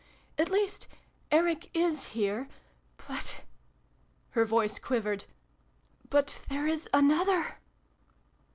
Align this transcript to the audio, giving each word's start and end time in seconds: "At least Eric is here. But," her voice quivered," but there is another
"At 0.35 0.49
least 0.49 0.87
Eric 1.29 1.69
is 1.75 2.03
here. 2.17 2.47
But," 3.07 3.41
her 4.31 4.45
voice 4.45 4.79
quivered," 4.79 5.25
but 6.15 6.41
there 6.49 6.65
is 6.65 6.89
another 6.91 7.59